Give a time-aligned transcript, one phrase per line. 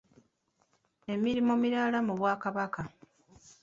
[1.13, 2.81] Emirimu emirala mu bwakabaka.